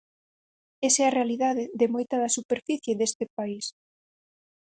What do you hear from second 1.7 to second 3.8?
de moita da superficie deste país.